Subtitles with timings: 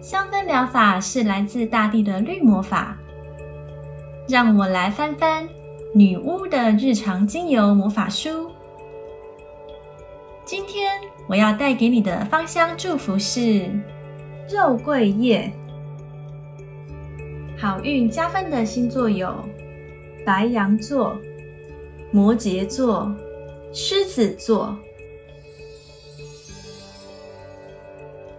[0.00, 2.96] 香氛疗法是来自大地的绿魔法。
[4.30, 5.48] 让我来翻翻
[5.92, 8.50] 女巫的日常精油魔法书。
[10.44, 10.92] 今天
[11.26, 13.68] 我要带给你的芳香祝福是
[14.48, 15.50] 肉桂叶。
[17.58, 19.34] 好运加分的星座有
[20.24, 21.18] 白羊座、
[22.12, 23.12] 摩羯座、
[23.72, 24.78] 狮子座。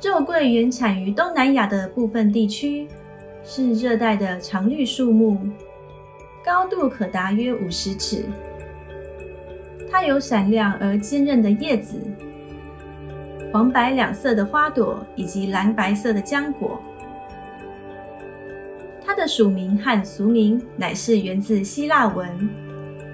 [0.01, 2.87] 肉桂原产于东南亚的部分地区，
[3.43, 5.37] 是热带的常绿树木，
[6.43, 8.25] 高度可达约五十尺。
[9.91, 12.01] 它有闪亮而坚韧的叶子，
[13.53, 16.81] 黄白两色的花朵以及蓝白色的浆果。
[19.05, 22.49] 它的属名和俗名乃是源自希腊文，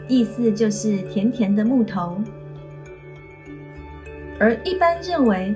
[0.07, 2.17] 意思就是甜甜的木头，
[4.39, 5.53] 而一般认为。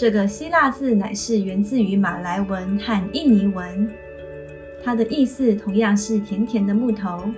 [0.00, 3.86] 这个希腊字乃是源自于马来文和印尼文，
[4.82, 7.30] 它的意思同样是甜甜的木头。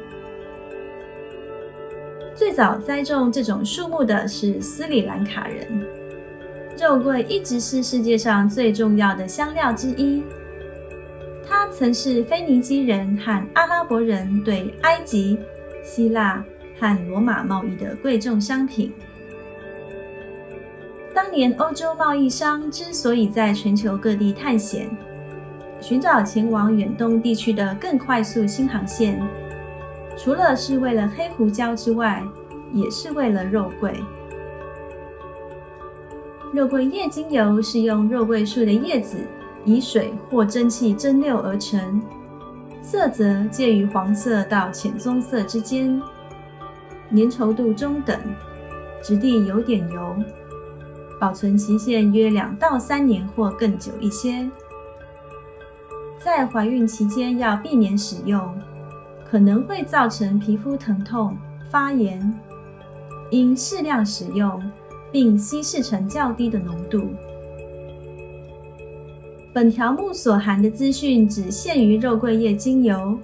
[2.37, 5.67] 最早栽种这种树木的是斯里兰卡人。
[6.79, 10.23] 肉桂一直是世界上最重要的香料之一，
[11.45, 15.37] 它曾是腓尼基人和阿拉伯人对埃及、
[15.83, 16.45] 希腊
[16.79, 18.93] 和罗马贸易的贵重商品。
[21.15, 24.89] 当年欧洲贸易商之所以在全球各地探险，
[25.81, 29.21] 寻找前往远东地区的更快速新航线，
[30.17, 32.23] 除了是为了黑胡椒之外，
[32.73, 33.92] 也是为了肉桂。
[36.53, 39.19] 肉桂叶精油是用肉桂树的叶子
[39.65, 42.01] 以水或蒸汽蒸馏而成，
[42.81, 46.01] 色泽介于黄色到浅棕色之间，
[47.11, 48.19] 粘稠度中等，
[49.03, 50.17] 质地有点油。
[51.23, 54.51] 保存期限约两到三年或更久一些。
[56.19, 58.53] 在怀孕期间要避免使用，
[59.31, 61.37] 可能会造成皮肤疼痛、
[61.71, 62.35] 发炎。
[63.31, 64.61] 应适量使用，
[65.13, 67.11] 并稀释成较低的浓度。
[69.53, 73.17] 本条目所含的资讯只限于肉桂叶精油。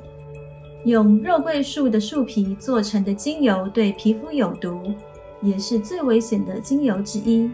[0.85, 4.81] 用肉桂树的树皮做成的精油对皮肤有毒，
[5.43, 7.51] 也是最危险的精油之一。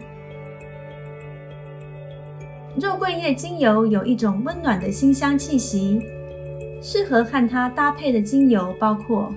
[2.77, 6.03] 肉桂叶精油有一种温暖的馨香气息，
[6.83, 9.33] 适合和它搭配的精油包括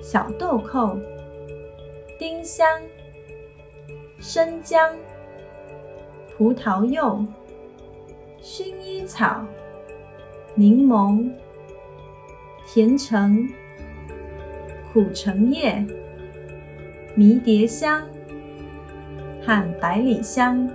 [0.00, 0.98] 小豆蔻、
[2.18, 2.66] 丁香、
[4.18, 4.96] 生姜、
[6.36, 7.24] 葡萄柚、
[8.42, 9.46] 薰衣草、
[10.56, 11.30] 柠檬、
[12.66, 13.48] 甜橙、
[14.92, 15.86] 苦橙叶、
[17.14, 18.02] 迷迭香
[19.46, 20.68] 和百里香。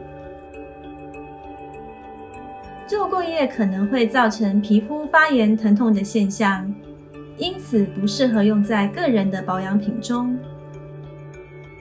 [2.89, 6.73] 肉桂叶可能会造成皮肤发炎、疼痛的现象，
[7.37, 10.37] 因此不适合用在个人的保养品中。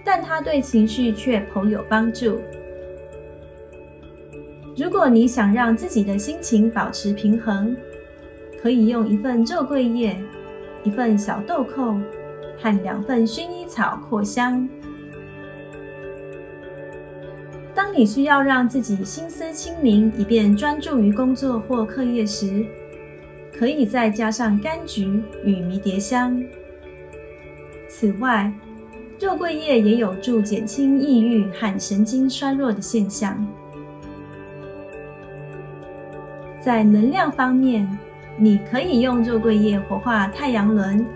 [0.04, 2.40] 但它对情绪却颇有帮助。
[4.76, 7.76] 如果你想让自己的心情保持平衡，
[8.60, 10.16] 可以用一份肉桂叶、
[10.82, 12.02] 一份小豆蔻
[12.60, 14.68] 和两份薰衣草扩香。
[17.86, 22.66] 当你需要让自己心思清明，以便专注于工作或课业时，
[23.56, 26.42] 可以再加上柑橘与迷迭香。
[27.88, 28.52] 此外，
[29.20, 33.46] 肉桂叶也有助减轻抑郁和神经衰弱的现象。
[36.60, 37.88] 在能量方面，
[38.36, 41.06] 你可以用肉桂叶活化太阳轮、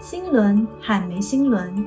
[0.00, 1.84] 心轮和眉心轮。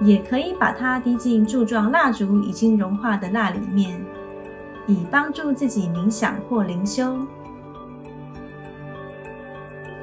[0.00, 4.00] 也可以把它滴进柱状蜡烛已经融化的蜡里面，
[4.86, 7.18] 以帮助自己冥想或灵修。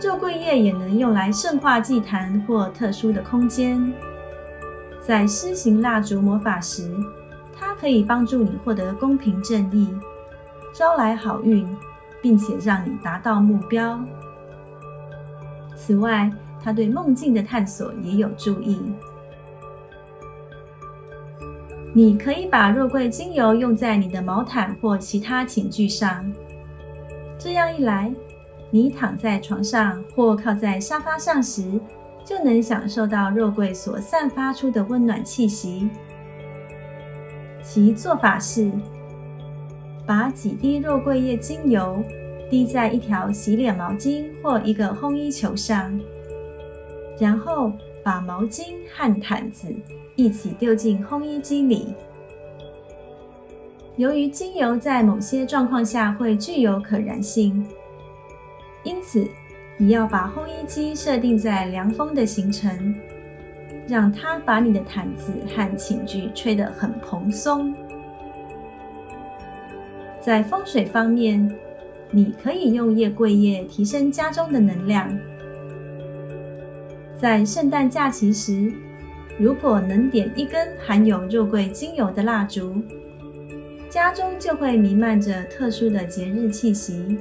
[0.02, 3.92] 肉桂叶也能用来圣化祭坛或特殊的空间。
[5.02, 6.92] 在施行蜡烛魔法时，
[7.58, 9.92] 它可以帮助你获得公平正义，
[10.74, 11.66] 招来好运，
[12.22, 14.00] 并且让你达到目标。
[15.76, 16.30] 此外，
[16.62, 18.80] 它对梦境的探索也有助益。
[21.98, 26.30] 你可以把肉桂精油用在你的毛毯或其他寝具上，
[27.40, 28.14] 这样一来，
[28.70, 31.80] 你躺在床上或靠在沙发上时，
[32.26, 35.90] 就能享受到肉桂所散发出的温暖气息。
[37.64, 38.70] 其做法是：
[40.06, 42.04] 把几滴肉桂叶精油
[42.50, 45.98] 滴在一条洗脸毛巾或一个烘衣球上，
[47.18, 47.72] 然后
[48.06, 49.68] 把毛巾和毯子。
[50.18, 51.88] 一起丢进烘衣机里。
[53.98, 57.66] 由于精油在某些状况下会具有可燃性，
[58.84, 59.28] 因此
[59.76, 62.96] 你要把烘衣机设定在凉风的形成，
[63.90, 67.76] 让它把你的毯子和寝具吹得很蓬松。
[70.22, 71.54] 在风水方面，
[72.10, 75.10] 你可以用叶桂叶提升家中的能量。
[77.18, 78.72] 在圣诞假期时。
[79.38, 82.82] 如果能点一根含有肉桂精油的蜡烛，
[83.90, 87.18] 家中就会弥漫着特殊的节日气息。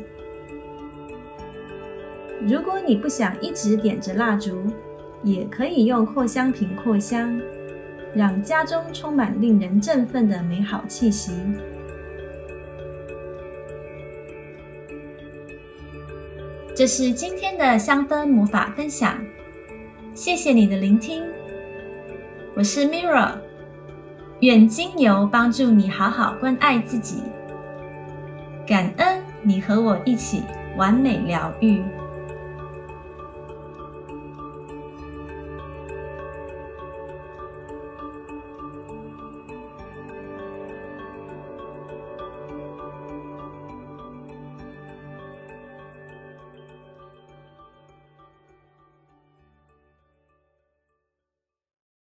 [2.40, 4.64] 如果你不想一直点着蜡烛，
[5.24, 7.40] 也可以用扩香瓶扩香，
[8.14, 11.32] 让家中充满令人振奋的美好气息。
[16.76, 19.18] 这是今天的香氛魔法分享，
[20.14, 21.24] 谢谢你的聆听。
[22.54, 23.32] 我是 Mirra，
[24.42, 27.16] 愿精油帮助你好好关爱自己，
[28.64, 30.44] 感恩你和我一起
[30.76, 31.82] 完美疗愈。